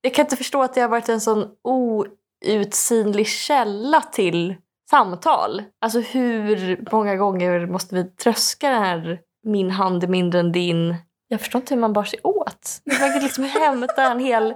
[0.00, 4.54] Jag kan inte förstå att det har varit en sån outsinlig källa till
[4.90, 5.62] samtal.
[5.80, 10.94] Alltså hur många gånger måste vi tröska det här min hand är mindre än din.
[11.28, 12.80] Jag förstår inte hur man bar sig åt.
[13.00, 14.54] Man kan liksom hämta en hel,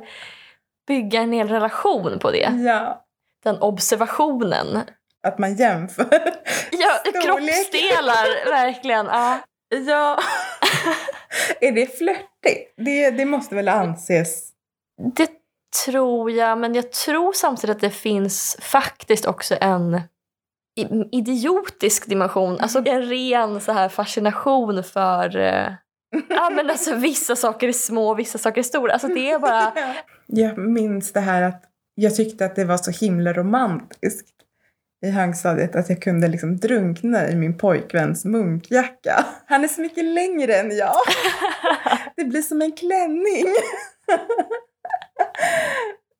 [0.86, 2.50] bygga en hel relation på det.
[2.66, 3.04] Ja,
[3.44, 4.80] Den observationen.
[5.22, 6.06] att man jämför.
[6.72, 9.06] Ja, kroppsdelar, verkligen.
[9.06, 9.38] Ja.
[9.68, 10.18] Ja.
[11.60, 12.74] är det flörtigt?
[12.76, 14.52] Det, det måste väl anses...
[15.16, 15.30] Det
[15.84, 20.00] tror jag, men jag tror samtidigt att det finns faktiskt också en
[21.12, 22.58] idiotisk dimension.
[22.60, 25.72] Alltså en ren så här fascination för eh,
[26.28, 28.92] ja, men alltså, vissa saker är små och vissa saker är stora.
[28.92, 29.72] Alltså det är bara...
[30.26, 31.62] Jag minns det här att
[31.94, 34.35] jag tyckte att det var så himla romantiskt
[35.02, 39.24] i högstadiet att jag kunde liksom drunkna i min pojkväns munkjacka.
[39.46, 40.96] Han är så mycket längre än jag.
[42.16, 43.54] Det blir som en klänning.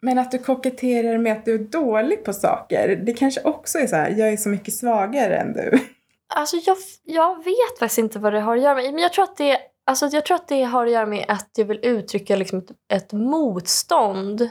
[0.02, 3.86] Men att du koketterar med att du är dålig på saker, det kanske också är
[3.86, 5.78] så här, jag är så mycket svagare än du.
[6.34, 8.84] Alltså jag, jag vet faktiskt inte vad det har att göra med.
[8.84, 11.50] Men jag tror att det, alltså jag tror att det har att göra med att
[11.56, 14.50] jag vill uttrycka liksom ett, ett motstånd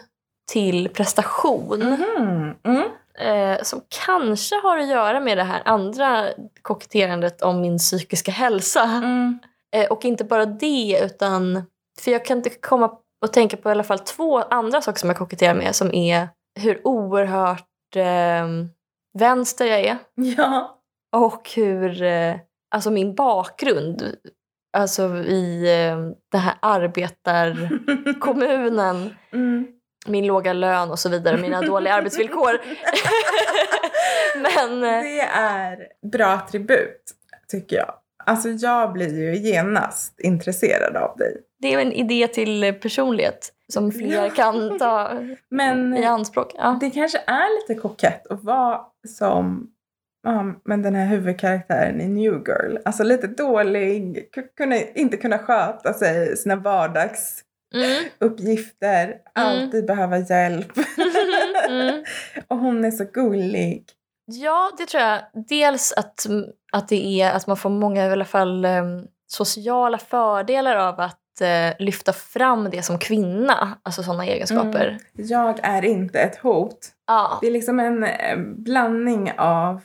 [0.52, 1.80] till prestation.
[1.80, 2.54] Mhm.
[2.64, 2.90] Mm.
[3.20, 6.26] Eh, som kanske har att göra med det här andra
[6.62, 8.84] koketterandet om min psykiska hälsa.
[8.84, 9.40] Mm.
[9.76, 11.64] Eh, och inte bara det, utan...
[12.02, 12.92] För jag kan inte komma
[13.26, 16.30] och tänka på i alla fall två andra saker som jag koketterar med som är
[16.60, 18.48] hur oerhört eh,
[19.20, 20.80] vänster jag är Ja.
[21.16, 22.04] och hur...
[22.04, 22.36] Eh,
[22.76, 24.16] alltså min bakgrund
[24.78, 25.98] alltså i eh,
[26.32, 29.68] den här arbetarkommunen Mm.
[30.08, 32.62] Min låga lön och så vidare, mina dåliga arbetsvillkor.
[34.44, 37.02] Men eh, Det är bra attribut,
[37.48, 37.94] tycker jag.
[38.26, 41.38] Alltså jag blir ju genast intresserad av dig.
[41.62, 45.12] det är en idé till personlighet som fler kan ta
[45.50, 46.52] Men i anspråk.
[46.58, 46.78] Ja.
[46.82, 49.72] det kanske är lite kokett att vara som
[50.24, 52.78] ja, men den här huvudkaraktären i New Girl.
[52.86, 58.06] Alltså lite dålig, kunna, inte kunna sköta sig, sina vardagsuppgifter, Mm.
[59.34, 60.72] alltid behöva hjälp.
[61.70, 62.04] Mm.
[62.48, 63.86] Och hon är så gullig.
[64.26, 65.22] Ja, det tror jag.
[65.48, 66.26] Dels att,
[66.72, 68.84] att det är att man får många i alla fall eh,
[69.28, 74.88] sociala fördelar av att eh, lyfta fram det som kvinna, alltså sådana egenskaper.
[74.88, 75.00] Mm.
[75.16, 76.90] Jag är inte ett hot.
[77.08, 77.38] Ja.
[77.42, 79.82] Det är liksom en eh, blandning av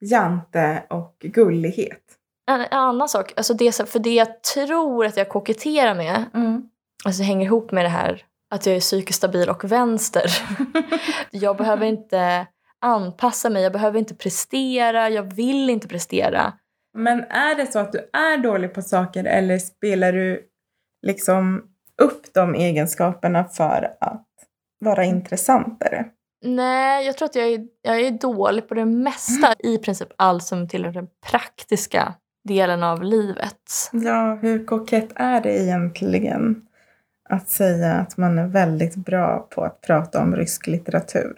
[0.00, 2.02] jante och gullighet.
[2.50, 6.24] En, en annan sak, alltså det, för det jag tror att jag koketterar med,
[7.04, 10.24] alltså hänger ihop med det här att jag är psykiskt stabil och vänster.
[11.30, 12.46] jag behöver inte
[12.80, 16.52] anpassa mig, jag behöver inte prestera, jag vill inte prestera.
[16.98, 20.42] Men är det så att du är dålig på saker eller spelar du
[21.06, 21.62] liksom
[22.02, 24.26] upp de egenskaperna för att
[24.80, 26.06] vara intressantare?
[26.44, 29.54] Nej, jag tror att jag är, jag är dålig på det mesta.
[29.58, 32.14] I princip allt som tillhör den praktiska
[32.48, 33.90] delen av livet.
[33.92, 36.65] Ja, hur kokett är det egentligen
[37.28, 41.36] att säga att man är väldigt bra på att prata om rysk litteratur?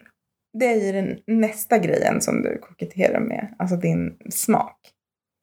[0.58, 4.76] Det är ju den nästa grejen som du koketterar med, alltså din smak.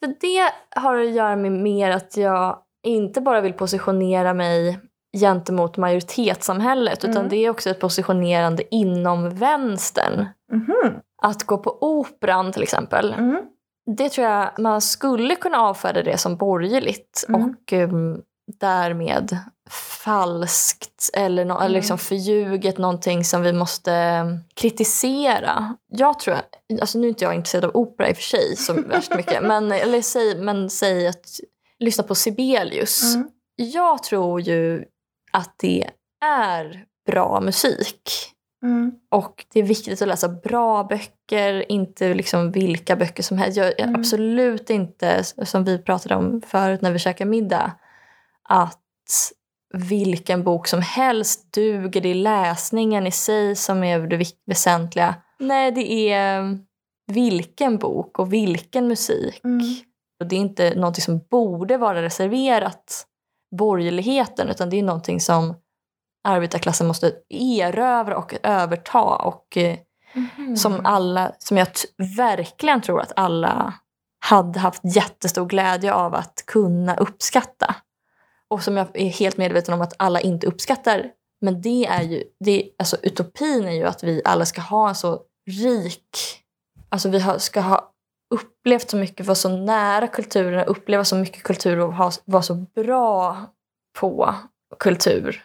[0.03, 4.79] För det har att göra med mer att jag inte bara vill positionera mig
[5.17, 7.29] gentemot majoritetssamhället utan Mm.
[7.29, 10.25] det är också ett positionerande inom vänstern.
[10.51, 10.93] Mhm.
[11.21, 13.13] Att gå på operan till exempel.
[13.13, 13.41] Mm.
[13.97, 17.41] Det tror jag man skulle kunna avfärda det som borgerligt Mm.
[17.43, 18.22] och um,
[18.59, 19.37] därmed
[20.03, 21.71] falskt eller, no- eller Mm.
[21.71, 23.91] liksom förljuget, någonting som vi måste
[24.25, 25.75] um, kritisera.
[25.91, 26.35] Jag tror,
[26.81, 29.43] alltså nu är inte jag intresserad av opera i och för sig så värst mycket,
[29.43, 31.25] men, eller säg, men säg att
[31.79, 33.15] lyssna på Sibelius.
[33.15, 33.29] Mm.
[33.55, 34.85] Jag tror ju
[35.31, 35.89] att det
[36.25, 38.31] är bra musik.
[38.63, 38.91] Mm.
[39.11, 43.57] Och det är viktigt att läsa bra böcker, inte liksom vilka böcker som helst.
[43.57, 43.95] Jag Mm.
[43.95, 47.71] absolut inte, som vi pratade om förut när vi käkade middag,
[48.49, 48.81] att
[49.73, 52.01] vilken bok som helst duger.
[52.01, 55.15] Det är läsningen i sig som är det väsentliga.
[55.39, 56.57] Nej, det är
[57.07, 59.41] vilken bok och vilken musik.
[59.43, 59.75] Mm.
[60.19, 63.05] Och det är inte någonting som borde vara reserverat
[63.55, 65.55] borgerligheten utan det är någonting som
[66.27, 69.57] arbetarklassen måste erövra och överta och
[70.15, 70.57] Mhm.
[70.57, 71.67] som alla, som jag
[72.17, 73.73] verkligen tror att alla
[74.25, 77.75] hade haft jättestor glädje av att kunna uppskatta.
[78.49, 81.11] Och som jag är helt medveten om att alla inte uppskattar.
[81.41, 84.95] Men det är ju, det, alltså utopin är ju att vi alla ska ha en
[84.95, 86.17] så rik,
[86.89, 87.91] alltså vi ska ha
[88.33, 92.55] upplevt så mycket, vara så nära kulturen, uppleva så mycket kultur och ha, vara så
[92.55, 93.45] bra
[93.99, 94.35] på
[94.79, 95.43] kultur.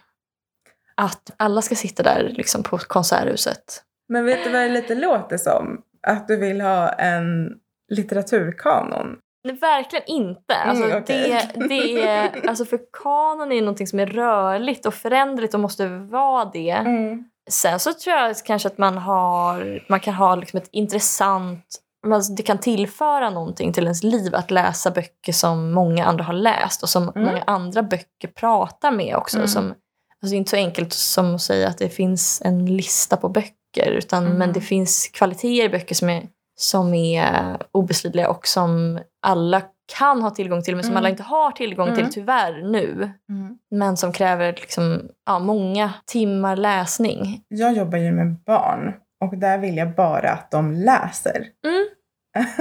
[0.94, 3.82] Att alla ska sitta där liksom på konserthuset.
[4.08, 5.82] Men vet du vad det lite låter som?
[6.02, 7.52] Att du vill ha en
[7.88, 9.18] litteraturkanon.
[9.44, 10.54] Nej, verkligen inte.
[10.54, 11.48] Alltså, Mm, okej.
[11.54, 15.88] det, det är, alltså för kanon är någonting som är rörligt och föränderligt och måste
[15.88, 16.70] vara det.
[16.70, 17.24] Mm.
[17.50, 21.64] Sen så tror jag kanske att man, har, man kan ha liksom ett intressant...
[22.06, 26.32] Alltså det kan tillföra någonting till ens liv att läsa böcker som många andra har
[26.34, 27.22] läst och som Mm.
[27.24, 29.36] många andra böcker pratar med också.
[29.36, 29.48] Mm.
[29.48, 33.16] Som, alltså det är inte så enkelt som att säga att det finns en lista
[33.16, 34.38] på böcker utan, Mm.
[34.38, 36.22] men det finns kvaliteter i böcker som är,
[36.60, 39.62] som är obestridliga och som alla
[39.98, 40.96] kan ha tillgång till men som Mm.
[40.98, 41.98] alla inte har tillgång Mm.
[42.00, 43.10] till tyvärr nu.
[43.28, 43.58] Mm.
[43.70, 47.42] Men som kräver liksom, ja, många timmar läsning.
[47.48, 51.46] Jag jobbar ju med barn och där vill jag bara att de läser.
[51.66, 51.86] Mm.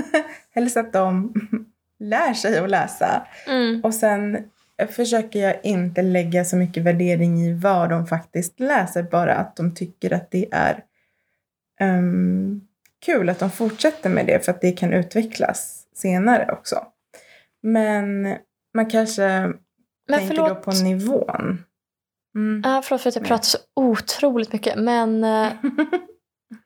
[0.56, 1.34] Helst att de
[2.00, 3.28] lär sig att läsa.
[3.48, 3.82] Mm.
[3.84, 4.38] Och sen
[4.90, 9.04] försöker jag inte lägga så mycket värdering i vad de faktiskt läser.
[9.04, 10.84] Bara att de tycker att det är
[11.80, 12.62] ehm,
[13.06, 16.76] kul att de fortsätter med det för att det kan utvecklas senare också.
[17.64, 18.24] Men
[18.74, 19.28] man kanske
[20.08, 20.64] Men tänker då förlåt.
[20.64, 21.64] på nivån.
[22.36, 22.62] Mm.
[22.66, 24.80] Ja, förlåt för att jag pratar så otroligt mycket.
[24.80, 25.52] Men eh,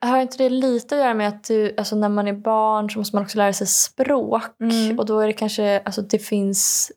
[0.00, 2.98] har inte det lite att göra med att du, alltså när man är barn så
[2.98, 4.60] måste man också lära sig språk.
[4.62, 4.98] Mm.
[4.98, 6.92] Och då är det kanske, alltså det finns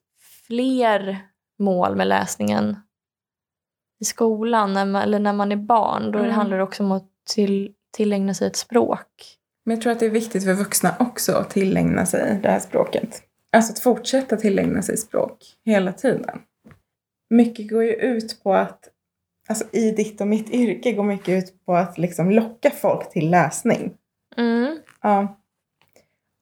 [0.48, 1.18] fler
[1.60, 2.76] mål med läsningen
[4.02, 4.74] i skolan.
[4.74, 6.12] När man, eller när man är barn.
[6.12, 6.32] Då Mm.
[6.32, 9.38] handlar det också om att till, tillägna sig ett språk.
[9.66, 12.60] Men jag tror att det är viktigt för vuxna också att tillägna sig det här
[12.60, 13.24] språket.
[13.52, 16.42] Alltså att fortsätta tillägna sig språk hela tiden.
[17.30, 18.90] Mycket går ju ut på att,
[19.50, 23.30] alltså i ditt och mitt yrke går mycket ut på att liksom locka folk till
[23.30, 23.94] läsning.
[24.38, 24.80] Mm.
[25.02, 25.40] Ja.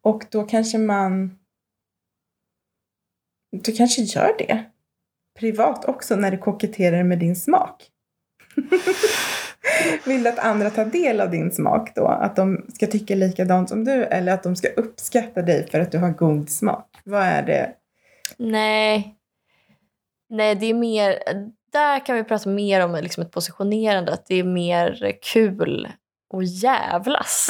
[0.03, 1.39] Och då kanske man...
[3.51, 4.63] Du kanske gör det.
[5.39, 7.91] Privat också när du koketterar med din smak.
[10.05, 12.07] Vill du att andra tar del av din smak då?
[12.07, 15.91] Att de ska tycka likadant som du eller att de ska uppskatta dig för att
[15.91, 16.87] du har god smak?
[17.03, 17.71] Vad är det?
[18.37, 19.15] Nej.
[20.29, 21.19] Nej, det är mer...
[21.71, 24.13] Där kan vi prata mer om liksom ett positionerande.
[24.13, 25.87] Att det är mer kul
[26.29, 27.49] och jävlas.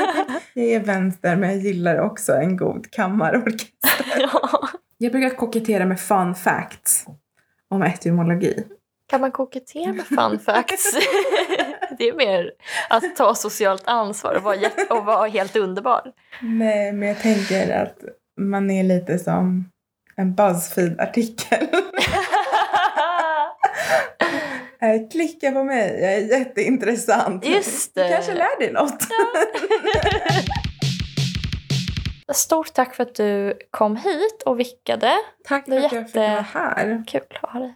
[0.54, 4.18] Jag är vänster men jag gillar också en god kammarorkester.
[4.32, 4.68] ja.
[4.98, 7.06] Jag brukar kokettera med fun facts
[7.68, 8.64] om etymologi.
[9.08, 10.92] Kan man kokettera med fun facts?
[11.98, 12.52] det är mer
[12.90, 14.56] att ta socialt ansvar och vara,
[14.90, 16.12] och vara helt underbar.
[16.42, 17.96] Nej, men jag tänker att
[18.40, 19.70] man är lite som
[20.16, 21.68] en Buzzfeed-artikel.
[25.12, 27.46] Klicka på mig, jag är jätteintressant.
[27.46, 28.08] Just Du det.
[28.08, 29.02] kanske lär dig något.
[32.36, 35.12] Stort tack för att du kom hit och vickade.
[35.44, 37.04] Tack för att jag fick vara här.
[37.06, 37.74] Kul att ha dig.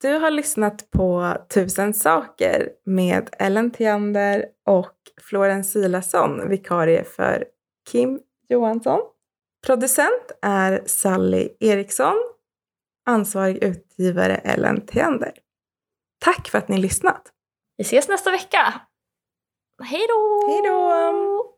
[0.00, 7.44] Du har lyssnat på Tusen saker med Ellen Theander och Florens Silasson, vikarie för
[7.90, 9.00] Kim Johansson.
[9.66, 12.16] Producent är Sally Eriksson.
[13.06, 15.32] Ansvarig utgivare Ellen Theander.
[16.24, 17.22] Tack för att ni lyssnat.
[17.76, 18.80] Vi ses nästa vecka.
[19.82, 20.48] Hej då!
[20.48, 21.57] Hej då!